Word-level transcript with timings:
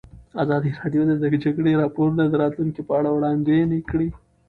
ازادي 0.43 0.71
راډیو 0.79 1.03
د 1.07 1.11
د 1.21 1.25
جګړې 1.43 1.79
راپورونه 1.81 2.23
د 2.27 2.33
راتلونکې 2.43 2.81
په 2.87 2.93
اړه 2.99 3.09
وړاندوینې 3.11 3.79
کړې. 3.89 4.07